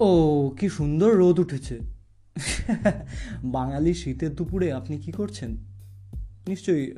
[0.00, 1.78] ও, কি সুন্দর রোদ উঠেছে।
[3.44, 5.56] বাঙালি শীতের দুপুরে আপনি কি করছেন?
[6.48, 6.94] নিশ্চয়ই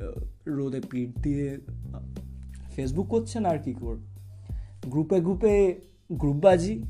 [0.47, 1.57] রোদে পিঠ দিয়ে
[2.75, 3.95] ফেসবুক করছেন আর কি কর
[4.85, 5.75] গ্রুপে গ্রুপে
[6.11, 6.83] গ্রুপবাজি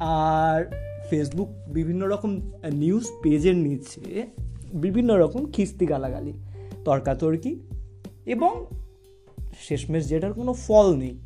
[0.00, 0.72] আর
[1.10, 2.40] ফেসবুক বিভিন্ন রকম
[2.72, 4.26] নিউজ পেজের নিচে
[4.74, 6.32] বিভিন্ন রকম খিস্তি গালাগালি,
[6.84, 7.60] তর্কাতর্কি
[8.26, 8.66] এবং
[9.60, 11.18] শেষমেশ যেটার কোনো ফল নেই।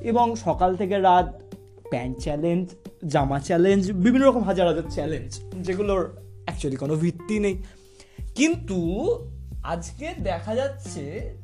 [0.00, 1.42] এবং সকাল থেকে রাত
[1.90, 2.68] প্যান্ট চ্যালেঞ্জ
[3.04, 7.62] জামা চ্যালেঞ্জ বিভিন্ন রকম হাজার হাজার চ্যালেঞ্জ যেগুলোর অ্যাকচুয়ালি কোনো ভিত্তি নেই।
[8.34, 8.78] কিন্তু
[9.64, 11.34] আজকে দেখা যাচ্ছে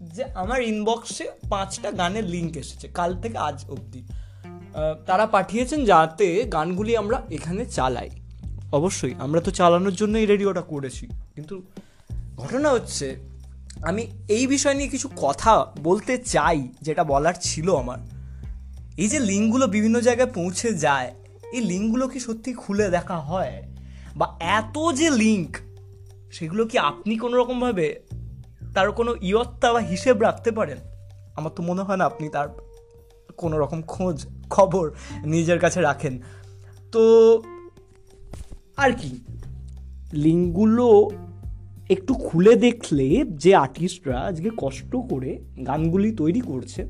[0.00, 4.02] যে আমার ইনবক্সে পাঁচটা গানের লিঙ্ক এসেছে, কাল থেকে আজ অবধি।
[5.06, 8.10] তারা পাঠিয়েছেন যাতে গানগুলি আমরা এখানে চালাই।
[8.72, 11.62] অবশ্যই, আমরা তো চালানোর জন্যই রেডিওটা করেছি। কিন্তু
[12.36, 13.16] ঘটনা হচ্ছে,
[13.82, 17.98] আমি এই বিষয় নিয়ে কিছু কথা বলতে চাই, যেটা বলার ছিল আমার।
[18.98, 21.14] এই যে লিঙ্কগুলো বিভিন্ন জায়গায় পৌঁছে যায়,
[21.52, 23.62] এই লিঙ্কগুলো কি সত্যি খুলে দেখা হয়?
[24.16, 25.56] বা এত যে লিঙ্ক,
[26.32, 28.00] সেগুলো কি আপনি কোনো রকমভাবে
[28.74, 30.78] তার কোনো ইয়ত্তা বা হিসেব রাখতে পারেন?
[31.34, 32.48] আমার তো মনে হয় না আপনি তার
[33.36, 34.90] কোনো রকম খোঁজ, খবর
[35.24, 36.22] নিজের কাছে রাখেন।
[36.92, 37.02] তো
[38.76, 39.18] আর কি,
[40.12, 41.10] লিঙ্কগুলো
[41.88, 45.30] একটু খুলে দেখলে যে আর্টিস্টরা আজকে কষ্ট করে
[45.66, 46.80] গানগুলি তৈরি করছে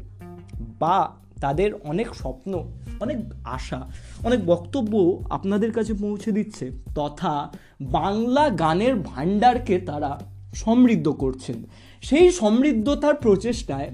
[0.79, 2.53] বা তাদের অনেক স্বপ্ন,
[3.01, 3.81] অনেক আশা,
[4.25, 10.21] অনেক বক্তব্য আপনাদের কাছে পৌঁছে দিচ্ছে তথা বাংলা গানের ভাণ্ডারকে তারা
[10.55, 11.67] সমৃদ্ধ করছেন।
[12.03, 13.91] সেই সমৃদ্ধতার প্রচেষ্টায়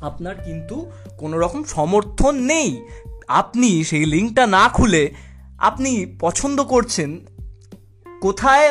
[0.00, 2.68] আপনার কিন্তু কোনো রকম সমর্থন নেই।
[3.28, 5.14] আপনি সেই লিঙ্কটা না খুলে
[5.58, 7.10] আপনি পছন্দ করছেন।
[8.20, 8.68] কোথায়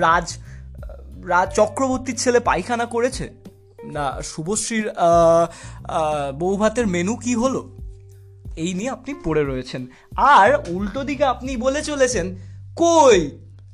[0.00, 0.38] রাজ
[1.26, 3.47] রাজ চক্রবর্তীর ছেলে পায়খানা করেছে?
[3.84, 4.90] না, শুভশ্রীর
[6.34, 7.68] বৌভাতের মেনু কি হলো?
[8.56, 12.36] এই নিয়ে আপনি পড়ে রয়েছেন। আর উল্টো দিকে আপনি বলে চলেছেন,
[12.76, 13.30] কই?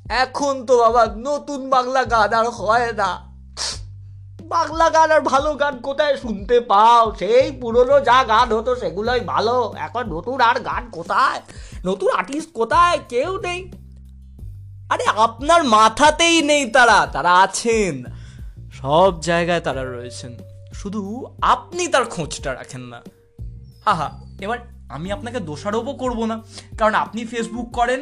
[0.09, 3.35] এখন তো বাবা নতুন বাংলা গান আর হয় না।
[4.41, 7.15] বাংলা গান আর ভালো গান কোথায় শুনতে পাও?
[7.19, 11.41] সেই পুরনো যা গান হতো সেগুলোই ভালো। এখন নতুন আর গান কোথায়?
[11.85, 12.99] নতুন আর্টিস্ট কোথায়?
[13.09, 13.71] কেউ নেই।
[14.89, 18.03] আরে আপনার মাথাতেই নেই তারা। তারা আছেন।
[18.81, 20.31] সব জায়গায় তারা রয়েছেন।
[20.73, 21.01] শুধু
[21.53, 22.99] আপনি তার খোঁজটা রাখেন না।
[23.85, 24.07] আহা,
[24.41, 24.57] এবার
[24.89, 26.35] আমি আপনাকে দোষারোপও করব না।
[26.79, 28.01] কারণ আপনি ফেসবুক করেন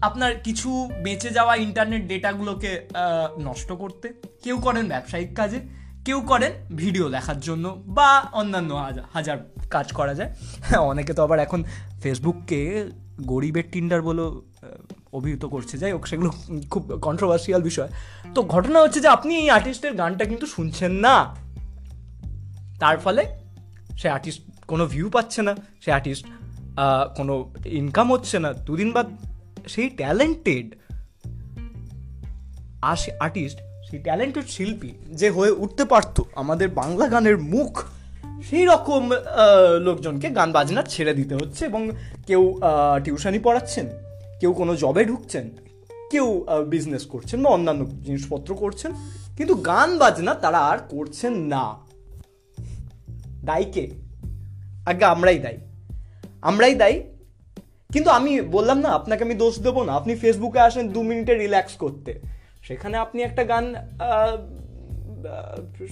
[0.00, 0.70] আপনার কিছু
[1.04, 2.72] বেঁচে যাওয়া ইন্টারনেট ডেটাগুলোকে
[3.40, 4.06] নষ্ট করতে।
[4.44, 5.60] কেউ করেন ব্যবসায়িক কাজে,
[6.04, 8.72] কেউ করেন ভিডিও দেখার জন্য বা অন্যান্য
[9.14, 9.38] হাজার
[9.70, 10.30] কাজ করা যায়।
[10.62, 11.64] হ্যাঁ অনেকে তো আবার এখন
[12.02, 12.60] ফেসবুককে
[13.22, 14.28] গরিবের টিন্ডার বলেও
[15.12, 16.30] অভিহিত করছে। যাই হোক, সেগুলো
[16.72, 17.90] খুব কন্ট্রোভার্সিয়াল বিষয়।
[18.34, 21.16] তো ঘটনা হচ্ছে যে, আপনি এই আর্টিস্টের গানটা কিন্তু শুনছেন না।
[22.80, 23.22] তার ফলে
[24.00, 24.40] সে আর্টিস্ট
[24.70, 25.52] কোনো ভিউ পাচ্ছে না,
[25.82, 26.24] সে আর্টিস্ট
[27.16, 27.34] কোনো
[27.80, 29.06] ইনকাম হচ্ছে না। দুদিন বাদ
[29.68, 30.66] সেই ট্যালেন্টেড
[32.82, 34.90] আর সে আর্টিস্ট সেই ট্যালেন্টেড শিল্পী
[35.20, 37.72] যে হয়ে উঠতে পারতো আমাদের বাংলা গানের মুখ,
[38.48, 39.02] সেই রকম
[39.86, 41.82] লোকজনকে গান বাজনা ছেড়ে দিতে হচ্ছে এবং
[42.26, 42.42] কেউ
[43.04, 43.86] টিউশনি পড়াচ্ছেন।
[44.40, 45.46] কেউ কোনো জবে ঢুকছেন,
[46.12, 46.26] কেউ
[46.74, 48.90] বিজনেস করছেন বা অন্যান্য জিনিসপত্র করছেন,
[49.36, 51.64] কিন্তু গান বাজনা তারা আর করছেন না।
[53.48, 53.84] দায়ীকে
[54.90, 55.58] আগে আমরাই দায়ী।
[56.50, 56.96] আমরাই দায়ী।
[57.92, 61.74] কিন্তু আমি বললাম না, আপনাকে আমি দোষ দেবো না, আপনি ফেসবুকে আসেন দু মিনিটে রিল্যাক্স
[61.82, 62.12] করতে।
[62.66, 63.64] সেখানে আপনি একটা গান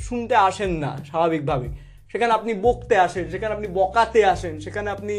[0.06, 1.68] শুনতে আসেন না স্বাভাবিকভাবে
[2.10, 5.16] সেখানে আপনি বকতে আসেন, সেখানে আপনি বকাতে আসেন, সেখানে আপনি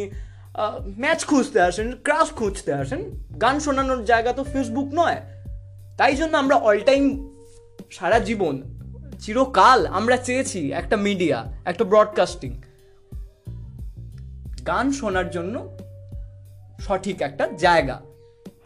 [1.01, 3.01] ম্যাচ খুঁজতে আসেন ক্রাশ খুঁজতে আসেন,
[3.43, 5.19] গান শোনানোর জায়গা তো ফেসবুক নয়।
[5.99, 7.03] তাই জন্য আমরা অল টাইম
[7.97, 8.55] সারা জীবন,
[9.23, 11.37] চিরকাল আমরা চেয়েছি একটা মিডিয়া
[11.71, 12.51] একটা ব্রডকাস্টিং
[14.69, 15.55] গান শোনার জন্য
[16.85, 17.97] সঠিক একটা জায়গা।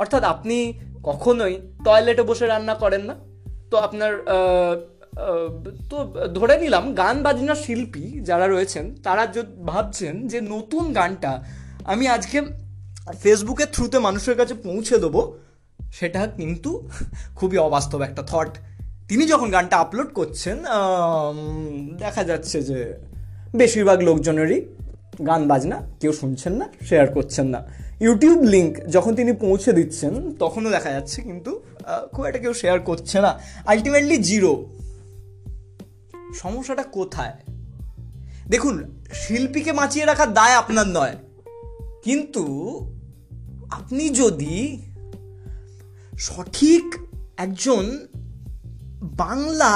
[0.02, 0.58] অর্থাৎ আপনি
[1.10, 1.54] কখনোই
[1.86, 3.16] টয়লেটে বসে রান্না করেন না।
[3.72, 4.12] তো আপনার
[5.90, 5.98] তো
[6.38, 9.24] ধরে নিলাম, গান বাজনার শিল্পী যারা রয়েছেন, তারা
[9.70, 11.34] ভাবছেন যে নতুন গানটা
[11.86, 12.38] আমি আজকে
[13.22, 15.22] ফেসবুকের থ্রুতে মানুষের কাছে পৌঁছে দেবো,
[15.94, 16.72] সেটা কিন্তু
[17.36, 18.52] খুবই অবাস্তব একটা থট
[19.10, 20.58] তিনি যখন গানটা আপলোড করছেন
[22.04, 22.80] দেখা যাচ্ছে যে
[23.56, 24.60] বেশিরভাগ লোকজনেরই
[25.28, 27.60] গান বাজনা, কেউ শুনছেন না শেয়ার করছেন না।
[28.06, 31.52] ইউটিউব লিঙ্ক যখন তিনি পৌঁছে দিচ্ছেন, তখনও দেখা যাচ্ছে কিন্তু
[32.14, 33.32] খুব একটা কেউ শেয়ার করছে না।
[33.66, 34.52] আলটিমেটলি জিরো
[36.42, 37.36] সমস্যাটা কোথায়?
[38.48, 38.76] দেখুন,
[39.14, 41.16] শিল্পীকে বাঁচিয়ে রাখার দায় আপনার নয়।
[42.06, 42.44] কিন্তু
[43.80, 44.56] আপনি যদি
[46.28, 46.86] সঠিক
[47.46, 47.84] একজন
[49.24, 49.74] বাংলা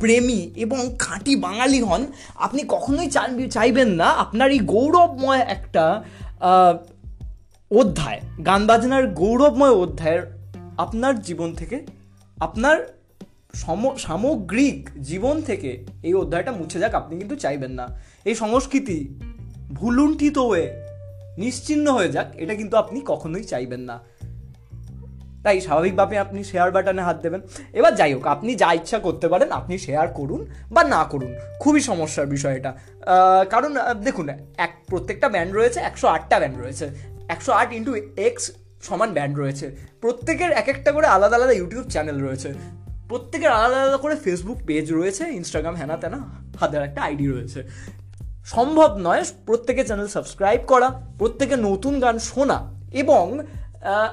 [0.00, 2.02] প্রেমী এবং খাঁটি বাঙালি হন,
[2.46, 3.08] আপনি কখনোই
[3.56, 5.84] চাইবেন না আপনার এই গৌরবময় একটা
[7.70, 10.22] অধ্যায়, গান বাজনার গৌরবময় অধ্যায়ের
[10.84, 11.76] আপনার জীবন থেকে,
[12.38, 12.76] আপনার
[13.62, 14.78] সম সামগ্রিক
[15.08, 15.70] জীবন থেকে
[16.06, 17.86] এই অধ্যায়টা মুছে যাক, আপনি কিন্তু চাইবেন না।
[18.28, 18.98] এই সংস্কৃতি
[19.78, 20.66] ভুলুণ্ঠিত হয়ে
[21.44, 23.96] নিশ্চিন্ন হয়ে যাক, এটা কিন্তু আপনি কখনোই চাইবেন না।
[25.44, 27.40] তাই স্বাভাবিকভাবে আপনি শেয়ার বাটনে হাত দেবেন।
[27.72, 30.40] এবার যাই হোক, আপনি যা ইচ্ছা করতে পারেন, আপনি শেয়ার করুন
[30.74, 32.72] বা না করুন। খুবই সমস্যার বিষয় এটা।
[33.50, 33.72] কারণ
[34.06, 34.26] দেখুন,
[34.64, 36.86] এক, প্রত্যেকটা ব্যান্ড রয়েছে, একশো আটটা ব্যান্ড রয়েছে।
[37.34, 37.92] একশো আট ইন্টু
[38.28, 38.44] এক্স
[38.82, 39.66] সমান ব্যান্ড রয়েছে।
[40.00, 42.50] প্রত্যেকের এক একটা করে আলাদা আলাদা ইউটিউব চ্যানেল রয়েছে।
[43.10, 46.18] প্রত্যেকের আলাদা আলাদা করে ফেসবুক পেজ রয়েছে ইনস্টাগ্রাম হ্যানা ত্যানা
[46.60, 47.60] হাতের একটা আইডি রয়েছে।
[48.46, 50.88] সম্ভব নয় প্রত্যেকের চ্যানেল সাবস্ক্রাইব করা,
[51.18, 52.58] প্রত্যেকে নতুন গান শোনা।
[52.92, 53.40] এবং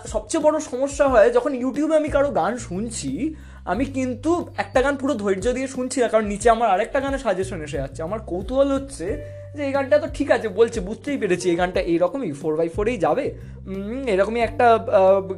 [0.05, 3.35] সবচেয়ে বড় সমস্যা হয়, যখন ইউটিউবে আমি কারও গান শুনছি,
[3.65, 7.61] আমি কিন্তু একটা গান পুরো ধৈর্য দিয়ে শুনছি না, কারণ নিচে আমার আরেকটা গানের সাজেশন
[7.61, 11.55] এসে যাচ্ছে। আমার কৌতূহল হচ্ছে যে, এই গানটা তো ঠিক আছে, বলছে, বুঝতেই পেরেছি, এই
[11.55, 13.35] গানটা এইরকমই ফোর বাই ফোরেই যাবে।
[14.07, 14.79] এরকমই একটা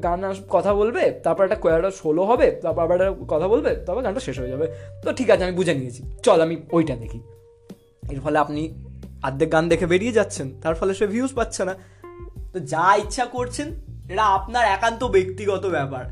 [0.03, 4.19] গান কথা বলবে, তারপর একটা একটা সোলো হবে, তারপর আবার একটা কথা বলবে, তারপর গানটা
[4.19, 4.67] শেষ হয়ে যাবে।
[5.03, 7.19] তো ঠিক আছে, আমি বুঝে নিয়েছি। চল, আমি ওইটা দেখি।
[8.13, 8.61] এর ফলে আপনি
[9.27, 11.73] আর্ধেক গান দেখে বেরিয়ে যাচ্ছেন, তার ফলে সে ভিউজ পাচ্ছে না।
[12.53, 13.67] তো যা ইচ্ছা করছেন,
[14.11, 16.05] এটা আপনার একান্ত ব্যক্তিগত ব্যাপার।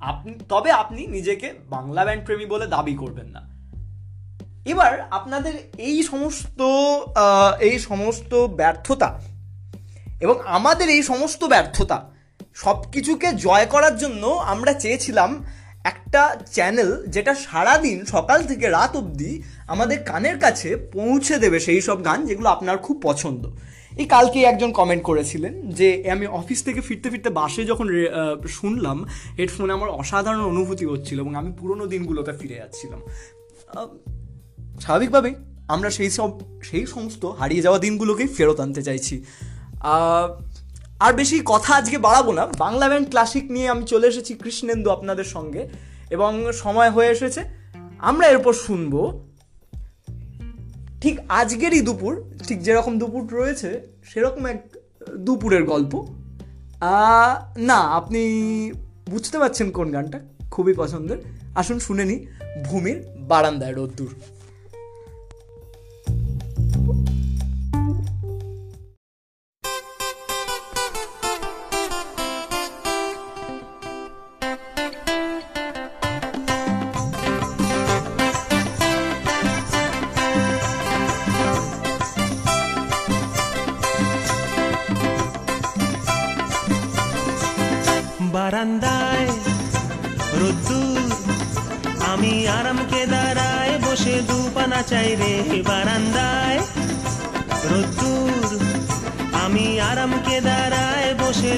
[0.00, 3.42] আপনি, তবে আপনি নিজেকে বাংলা ব্যান্ড প্রেমী বলে দাবি করবেন না।
[4.72, 5.54] এবার আপনাদের
[5.88, 6.60] এই সমস্ত
[7.68, 9.08] এই সমস্ত ব্যর্থতা
[10.24, 11.98] এবং আমাদের এই সমস্ত ব্যর্থতা
[12.54, 14.22] সব কিছুকে জয় করার জন্য
[14.52, 15.30] আমরা চেয়েছিলাম
[15.92, 16.22] একটা
[16.56, 19.32] চ্যানেল যেটা সারাদিন সকাল থেকে রাত অবধি
[19.72, 23.42] আমাদের কানের কাছে পৌঁছে দেবে সেই সব গান যেগুলো আপনার খুব পছন্দ।
[24.00, 27.86] এই কালকে একজন কমেন্ট করেছিলেন যে আমি অফিস থেকে ফিরতে ফিরতে বাসে যখন
[28.48, 28.98] শুনলাম
[29.38, 33.00] হেডফোনে আমার অসাধারণ অনুভূতি হচ্ছিল এবং আমি পুরোনো দিনগুলোতে ফিরে যাচ্ছিলাম।
[34.80, 35.34] স্বাভাবিকভাবেই
[35.74, 36.30] আমরা সেই সব,
[36.62, 39.14] সেই সমস্ত হারিয়ে যাওয়া দিনগুলোকেই ফেরত আনতে চাইছি।
[41.00, 45.24] আর বেশি কথা আজকে বাড়াবো না। বাংলা ব্যান্ড ক্লাসিক নিয়ে আমি চলে এসেছি কৃষ্ণেন্দু আপনাদের
[45.24, 45.68] সঙ্গে
[46.10, 47.40] এবং সময় হয়ে এসেছে।
[47.98, 49.26] আমরা এরপর শুনব
[51.00, 54.76] ঠিক আজকেরই দুপুর, ঠিক যেরকম দুপুর রয়েছে, সেরকম এক
[55.16, 56.06] দুপুরের গল্প।
[57.58, 58.22] না, আপনি
[59.10, 60.20] বুঝতে পারছেন কোন গানটা?
[60.50, 61.18] খুবই পছন্দের।
[61.54, 62.26] আসুন শুনে নি
[62.64, 64.14] ভূমির বারান্দায় রোদ্দুর।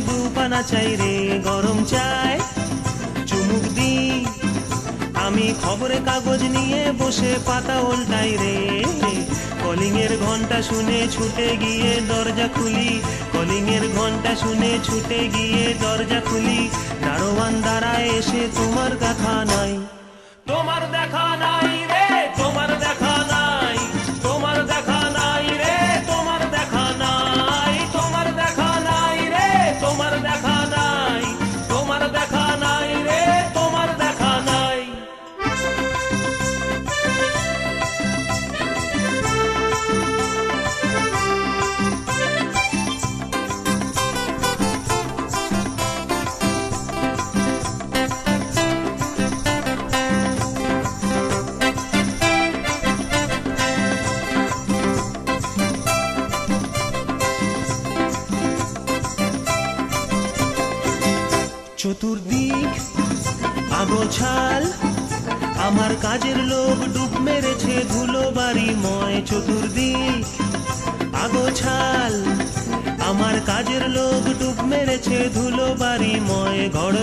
[0.00, 2.38] দুপানা চাই রে, গরম চাই।
[3.26, 4.24] চুমুক দি
[5.14, 8.84] আমি খবরে কাগজ নিয়ে বসে পাতা উল্টাই রে।
[9.62, 13.00] কলিং এর ঘণ্টা শুনে ছুটে গিয়ে দরজা খুলি
[13.32, 16.70] কলিং এর ঘণ্টা শুনে ছুটে গিয়ে দরজা খুলি।
[17.04, 19.72] দারোয়ান দাঁড়ায় এসে তোমার দেখা নাই।
[20.46, 21.77] তোমার দেখা নাই।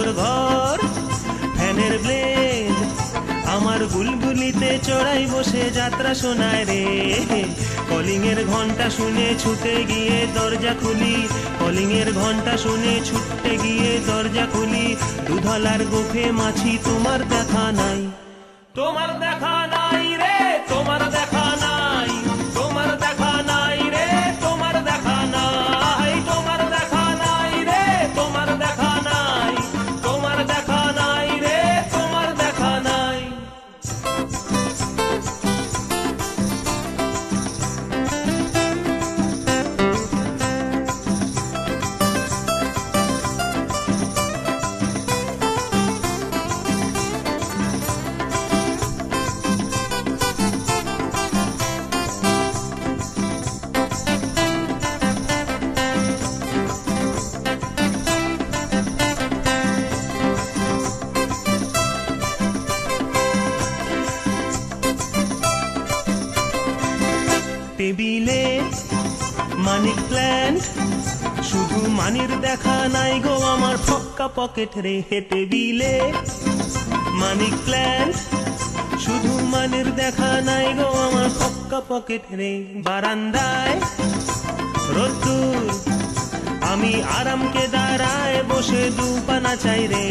[0.05, 0.77] ঘরর ঘর।
[1.55, 2.75] ফ্যানের ব্লেড
[3.49, 7.43] আমার বুলবুলিতে চড়াই বসে যাত্রা শোনায় রে।
[7.89, 11.27] কলিং এর ঘণ্টা শুনে ছুটে গিয়ে দরজা খুলি।
[11.59, 14.95] কলিং এর ঘণ্টা শুনে ছুটে গিয়ে দরজা খুলি।
[15.27, 18.11] দুধলার গোফে মাছি, তোমার দেখা নাই।
[18.73, 20.34] তোমার দেখা নাই রে।
[69.75, 70.63] মানিক প্ল্যান্ট
[71.49, 75.95] শুধু মানির দেখা নাই গো, আমার ফক্কা পকেট রে হেঁটে বিলে
[77.21, 78.15] মানিক প্ল্যান্ট
[79.03, 82.53] শুধু মানির দেখা নাই গো, আমার ফক্কা পকেট রে
[82.87, 83.75] বারান্দায়।
[84.95, 85.63] রোদ্দুর
[86.71, 90.05] আমি আরামকে দাঁড়ায়, বসে দুপানা চাই রে।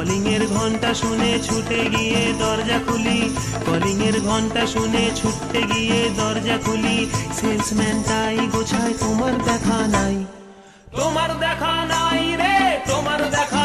[0.00, 3.20] কলিং এর ঘণ্টা শুনে ছুটে গিয়ে দরজা খুলি।
[3.66, 6.98] কলিং এর ঘণ্টা শুনে ছুটতে গিয়ে দরজা খুলি।
[7.40, 10.16] সেলসম্যান তাই গোছায়, তোমার দেখা নাই।
[10.96, 13.59] তোমার দেখা নাই রে, তোমার দেখা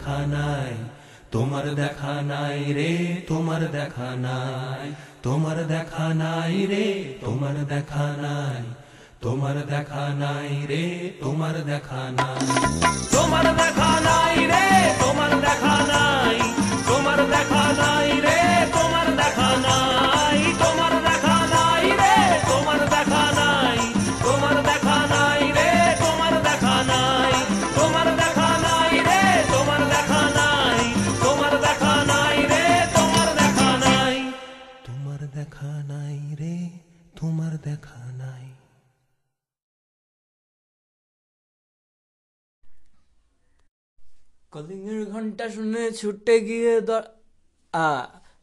[0.00, 0.72] দেখা নাই
[1.32, 2.92] তোমার দেখা নাই রে
[3.28, 4.86] তোমার দেখা নাই
[5.22, 6.86] তোমার দেখা নাই রে
[7.24, 8.62] তোমার দেখা নাই
[9.22, 10.84] তোমার দেখা নাই রে
[11.22, 12.48] তোমার দেখা নাই
[13.14, 14.66] তোমার দেখা নাই রে
[15.02, 16.36] তোমার দেখা নাই
[16.88, 18.38] তোমার দেখা নাই রে
[18.76, 20.09] তোমার দেখা নাই
[45.20, 46.72] ঘণ্টা শুনে ছুটে গিয়ে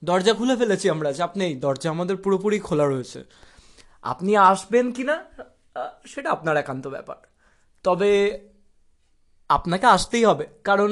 [0.07, 3.19] দরজা খুলে ফেলেছি আমরা, চাপ নেই। দরজা আমাদের পুরোপুরি খোলা রয়েছে।
[4.12, 5.15] আপনি আসবেন কি না
[6.12, 7.19] সেটা আপনার একান্ত ব্যাপার।
[7.86, 8.12] তবে
[9.50, 10.91] আপনাকে আসতেই হবে, কারণ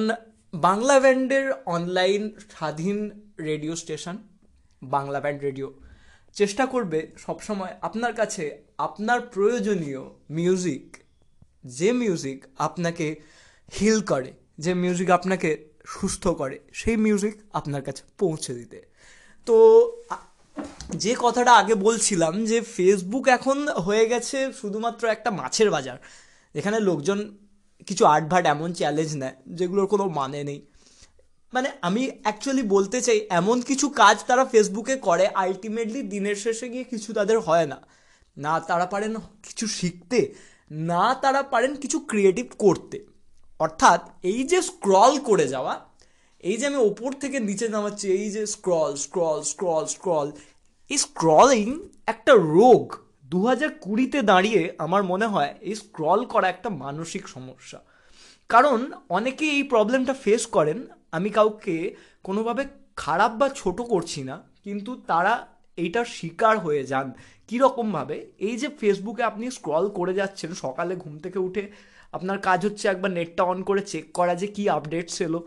[0.67, 2.23] বাংলা ব্যান্ডের অনলাইন
[2.53, 2.97] স্বাধীন
[3.49, 4.15] radio station,
[4.81, 5.67] Bangla band radio,
[6.35, 8.43] চেষ্টা করবে সবসময় আপনার কাছে
[8.87, 10.01] আপনার প্রয়োজনীয়
[10.37, 10.85] মিউজিক,
[11.77, 13.07] যে মিউজিক আপনাকে
[13.75, 14.31] হিল করে,
[14.63, 15.51] যে মিউজিক আপনাকে
[15.93, 18.79] সুস্থ করে, সেই মিউজিক আপনার কাছে পৌঁছে দিতে।
[19.47, 19.55] তো
[21.03, 25.97] যে কথাটা আগে বলছিলাম যে ফেসবুক এখন হয়ে গেছে শুধুমাত্র একটা মাছের বাজার।
[26.55, 27.19] এখানে লোকজন
[27.87, 30.59] কিছু আটভাট এমন চ্যালেঞ্জ নেয় যেগুলোর কোনো মানে নেই।
[31.53, 36.85] মানে আমি অ্যাকচুয়ালি বলতে চাই, এমন কিছু কাজ তারা ফেসবুকে করে আলটিমেটলি দিনের শেষে গিয়ে
[36.91, 37.79] কিছু তাদের হয় না।
[38.37, 39.13] না তারা পারেন
[39.43, 40.19] কিছু শিখতে,
[40.71, 42.97] না তারা পারেন কিছু ক্রিয়েটিভ করতে।
[43.59, 45.73] অর্থাৎ এই যে স্ক্রল করে যাওয়া,
[46.43, 50.27] এই যে আমি ওপর থেকে নিচে নামাচ্ছি, এই যে স্ক্রল স্ক্রল স্ক্রল স্ক্রল
[50.91, 51.67] এই স্ক্রলিং
[52.13, 52.83] একটা রোগ।
[53.33, 57.79] দু হাজার কুড়িতে দাঁড়িয়ে আমার মনে হয় এই স্ক্রল করা একটা মানসিক সমস্যা।
[58.49, 58.79] কারণ
[59.17, 60.77] অনেকে এই প্রবলেমটা ফেস করেন।
[61.17, 61.75] আমি কাউকে
[62.27, 62.63] কোনোভাবে
[63.03, 64.35] খারাপ বা ছোট করছি না,
[64.65, 65.33] কিন্তু তারা
[65.77, 67.07] এইটার শিকার হয়ে যান।
[67.49, 68.17] কীরকমভাবে?
[68.47, 71.63] এই যে ফেসবুকে আপনি স্ক্রল করে যাচ্ছেন, সকালে ঘুম থেকে উঠে
[72.13, 75.39] আপনার কাজ হচ্ছে একবার নেটটা অন করে চেক করা যে কী আপডেটস এলো।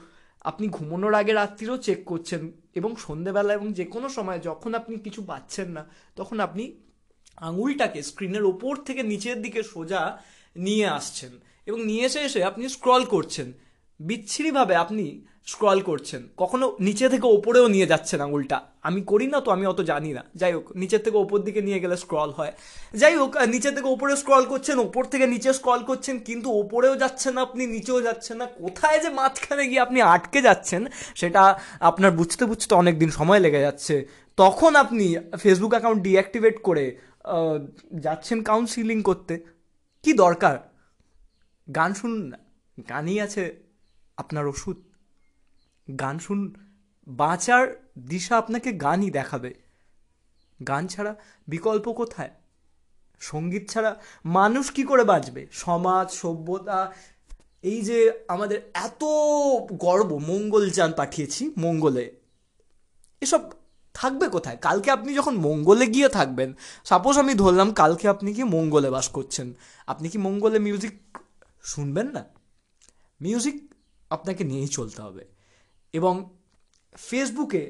[0.45, 2.43] আপনি ঘুমানোর আগে রাত্রিরও চেক করছেন
[2.78, 5.83] এবং সন্ধেবেলা এবং যে কোনো সময় যখন আপনি কিছু পাচ্ছেন না,
[6.17, 6.64] তখন আপনি
[7.49, 10.02] আঙুলটাকে স্ক্রিনের ওপর থেকে নিচের দিকে সোজা
[10.57, 11.33] নিয়ে আসছেন
[11.67, 13.49] এবং নিয়ে এসে এসে আপনি স্ক্রল করছেন।
[14.00, 15.05] বিচ্ছিরিভাবে আপনি
[15.47, 19.80] স্ক্রল করছেন। কখনো নিচে থেকে ওপরেও নিয়ে যাচ্ছেন আঙুলটা। আমি করি না তো আমি অত
[19.80, 22.52] জানি না। যাই হোক, নিচের থেকে ওপর দিকে নিয়ে গেলে স্ক্রল হয়।
[22.95, 27.35] যাই হোক নিচে থেকে ওপরে স্ক্রল করছেন, ওপর থেকে নিচে স্ক্রল করছেন, কিন্তু ওপরেও যাচ্ছেন
[27.35, 32.45] না আপনি, নিচেও যাচ্ছেন না। কোথায় যে মাঝখানে গিয়ে আপনি আটকে যাচ্ছেন, সেটা আপনার বুঝতে
[32.45, 36.97] বুঝতে অনেক দিন সময় লেগে যাচ্ছে। তখন আপনি ফেসবুক অ্যাকাউন্ট ডিঅ্যাক্টিভেট করে
[37.92, 39.35] যাচ্ছেন কাউন্সিলিং করতে।
[40.04, 40.57] কি দরকার?
[41.75, 42.38] গান শুনুন না।
[42.90, 43.62] গানই আছে
[44.16, 44.88] আপনার ওষুধ।
[46.00, 46.54] গান শুন,
[47.09, 49.54] বাঁচার দিশা আপনাকে গানই দেখাবে।
[50.68, 51.16] গান ছাড়া
[51.49, 52.30] বিকল্প কোথায়?
[53.21, 55.47] সংগীত ছাড়া মানুষ কি করে বাঁচবে?
[55.52, 56.92] সমাজ, সভ্যতা,
[57.62, 59.04] এই যে আমাদের এত
[59.73, 62.21] গর্ব মঙ্গলযান পাঠিয়েছি মঙ্গলে।
[63.21, 63.40] এসব
[63.95, 64.57] থাকবে কোথায়?
[64.57, 66.54] কালকে আপনি যখন মঙ্গলে গিয়ে থাকবেন
[66.85, 69.54] সাপোজ আমি ধরলাম কালকে আপনি কি মঙ্গলে বাস করছেন।
[69.87, 71.18] আপনি কি মঙ্গলে মিউজিক
[71.62, 72.25] শুনবেন না?
[73.21, 73.75] মিউজিক
[74.11, 75.38] আপনাকে নিয়েই চলতে হবে।
[75.92, 76.14] এবং
[76.97, 77.62] ফেসবুকে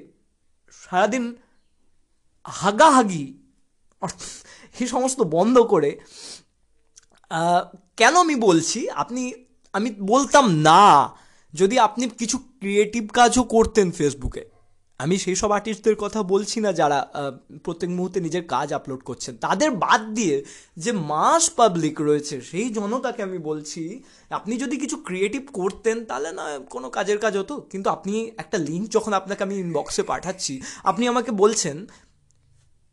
[0.72, 1.24] সারাদিন
[2.44, 3.26] হাগাহাগি
[4.80, 5.90] এই সমস্ত বন্ধ করে
[7.96, 8.80] কেন আমি বলছি?
[8.90, 9.22] আপনি,
[9.72, 11.14] আমি বলতাম না,
[11.54, 14.57] যদি আপনি কিছু ক্রিয়েটিভ কাজও করতেন ফেসবুকে
[14.98, 16.98] আমি সেই সব আর্টিস্টদের কথা বলছি না যারা
[17.64, 20.44] প্রত্যেক মুহূর্তে নিজের কাজ আপলোড করছেন। তাদের বাদ দিয়ে
[20.76, 26.58] যে মাস পাবলিক রয়েছে, সেই জনতাকে আমি বলছি, আপনি যদি কিছু ক্রিয়েটিভ করতেন, তাহলে না,
[26.58, 31.30] কোনো কাজের কাজ হতো। কিন্তু আপনি একটা লিঙ্ক যখন আপনাকে আমি ইনবক্সে পাঠাচ্ছি, আপনি আমাকে
[31.32, 31.86] বলছেন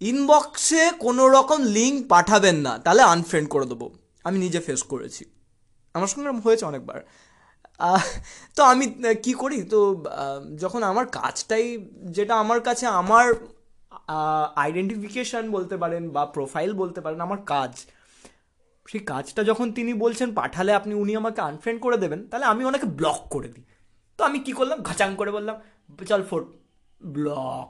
[0.02, 3.94] ইনবক্সে কোনো রকম লিঙ্ক পাঠাবেন না, তাহলে আনফ্রেন্ড করে দেবো।
[4.24, 5.26] আমি নিজে ফেস করেছি।
[5.94, 7.00] আমার সঙ্গে হয়েছে অনেকবার।
[8.56, 8.86] তো আমি
[9.26, 9.60] কি করি?
[9.74, 9.80] তো
[10.64, 11.66] যখন আমার কাজটাই,
[12.18, 13.26] যেটা আমার কাছে আমার
[14.66, 17.72] আইডেন্টিফিকেশান বলতে পারেন বা প্রোফাইল বলতে পারেন, আমার কাজ,
[18.90, 22.88] সেই কাজটা যখন তিনি বলছেন, পাঠালে আপনি, উনি আমাকে আনফ্রেন্ড করে দেবেন, তাহলে আমি ওনাকে
[23.00, 23.66] ব্লক করে দিই।
[24.20, 24.80] তো আমি কি করলাম?
[24.90, 25.56] ঘাচাং করে বললাম,
[26.10, 26.42] চল ফোর
[27.02, 27.68] ব্লক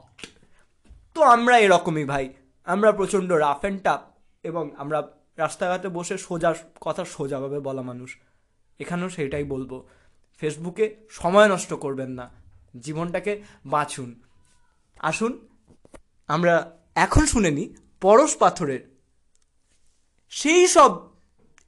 [1.14, 2.24] তো আমরা এরকমই ভাই,
[2.66, 4.02] আমরা প্রচণ্ড রাফ অ্যান্ড টাফ
[4.48, 4.98] এবং আমরা
[5.42, 6.50] রাস্তাঘাটে বসে সোজা
[6.86, 8.10] কথা সোজাভাবে বলা মানুষ।
[8.78, 9.86] এখানেও সেইটাই বলব।
[10.36, 12.30] ফেসবুকে সময় নষ্ট করবেন না।
[12.80, 14.20] জীবনটাকে বাঁচুন।
[14.98, 15.48] আসুন,
[16.26, 18.80] আমরা এখন শুনে নিই পরশ পাথরের
[20.28, 20.92] সেই সব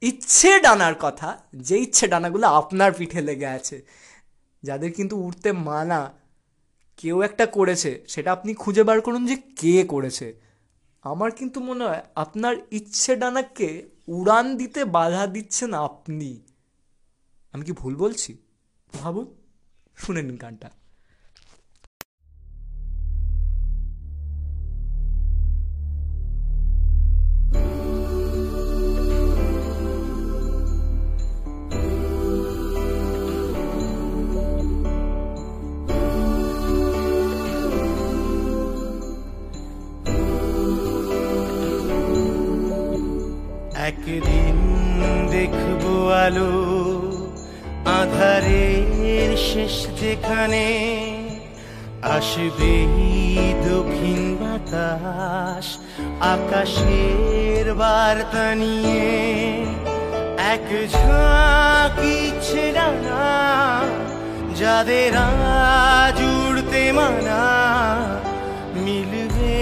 [0.01, 3.85] ইচ্ছে ডানার কথা, যে ইচ্ছে ডানাগুলো আপনার পিঠে লেগে আছে,
[4.63, 6.13] যাদের কিন্তু উঠতে মানা
[6.97, 10.41] কেউ একটা করেছে, সেটা আপনি খুঁজে বার করুন যে কে করেছে।
[11.03, 16.43] আমার কিন্তু মনে হয় আপনার ইচ্ছে ডানাকে উড়ান দিতে বাধা দিচ্ছেন আপনি।
[17.53, 18.31] আমি কি ভুল বলছি?
[18.93, 19.27] ভাবুন
[19.97, 20.69] শুনে নিন গানটা।
[43.87, 44.57] একদিন
[45.33, 45.83] দেখব
[46.23, 46.49] আলো
[49.69, 50.65] শেষ যেখানে
[52.15, 52.73] আসবে
[53.69, 55.67] দক্ষিণ বাতাস,
[56.33, 59.11] আকাশের বার্তা নিয়ে
[60.53, 61.97] এক ঝাঁক
[64.59, 67.43] যাদের আজ উড়তে মানা,
[68.83, 69.57] মিলবে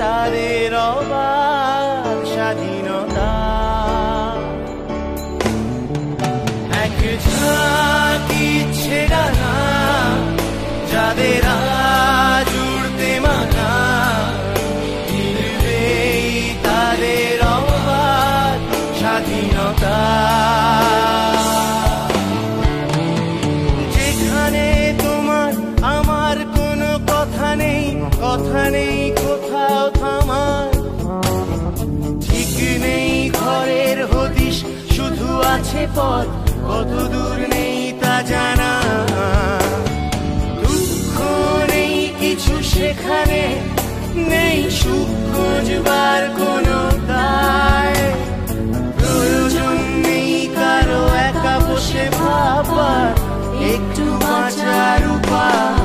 [0.00, 3.32] তাদের অবাক স্বাধীনতা।
[6.84, 7.91] এক ঝাঁক
[35.96, 36.28] পথ
[36.68, 38.72] কত দূর নেই তা জানা।
[40.62, 41.14] দুঃখ
[41.70, 43.42] নেই কিছু সেখানে,
[44.30, 46.78] নেই সুখ খোঁজবার কোনো
[47.10, 48.02] দায়।
[48.98, 49.76] প্রয়োজন
[50.06, 53.08] নেই কারও একা বসে ভাবার,
[53.72, 55.81] একটু বাঁচার উপায়।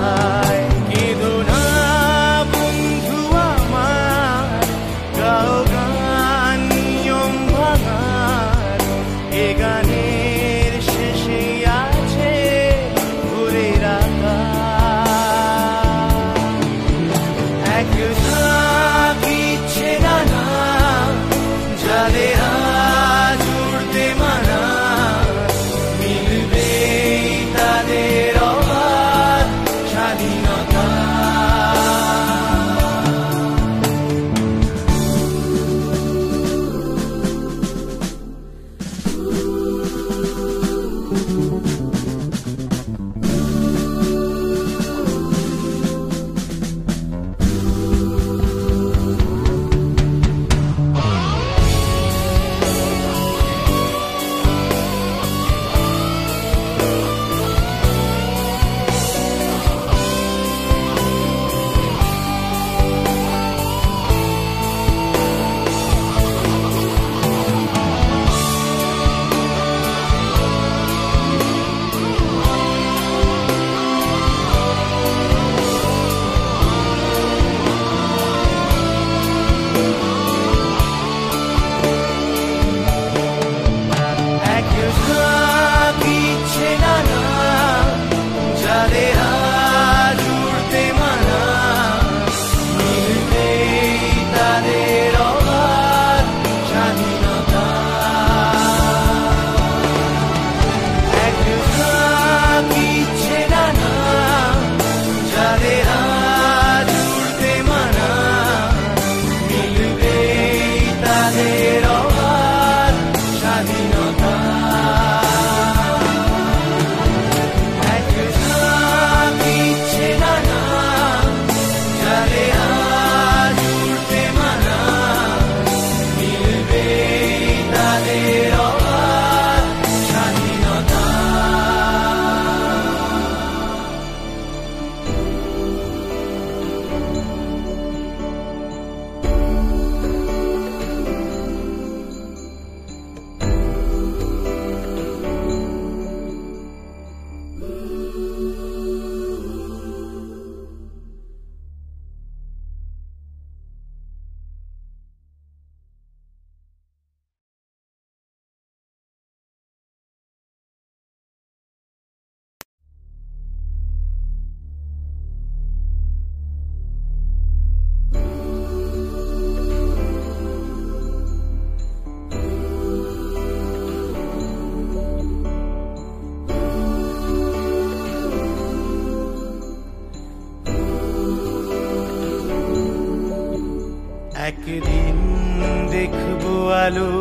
[186.87, 187.13] আলো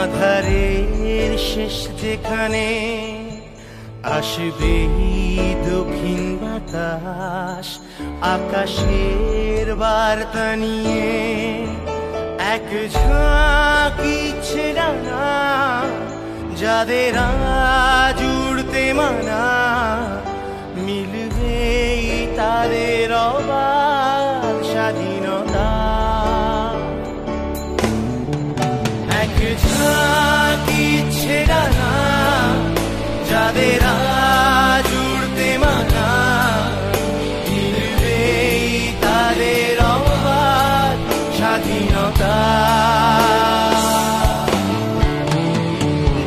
[0.00, 2.66] আধারের শেষ যেখানে
[4.16, 4.74] আসবে
[5.70, 7.68] দক্ষিণ বাতাস,
[8.36, 11.12] আকাশের বার্তা নিয়ে
[12.54, 14.90] এক ঝাঁকি ছেড়া
[16.60, 19.44] যাদের আজ উড়তে মানা,
[20.84, 21.58] মিলবে
[22.38, 23.97] তাদের অবাক
[33.48, 33.82] তাদের
[41.36, 42.36] স্বাধীনতা।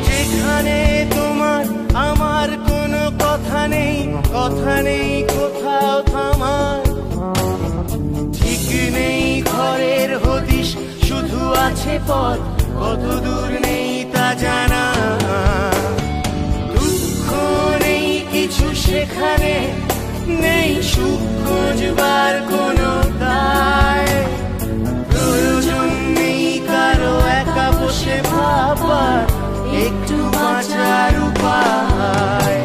[0.06, 0.78] যেখানে
[1.16, 1.64] তোমার
[2.08, 3.96] আমার কোনো কথা নেই
[4.36, 5.96] কথা নেই কোথাও
[8.36, 10.68] ঠিক নেই ঘরের হদিশ,
[11.08, 12.38] শুধু আছে পথ
[12.80, 13.50] কত দূর
[18.92, 19.54] সেখানে
[20.44, 22.90] নেই সুখ খুঁজবার কোনো
[23.22, 24.14] দায়।
[25.10, 29.20] প্রয়োজন নেই কারও একা বসে ভাবার,
[29.86, 32.61] একটু বাঁচার উপায়।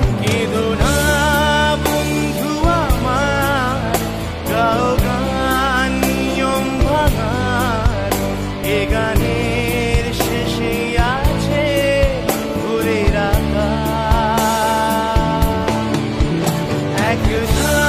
[17.26, 17.87] good you.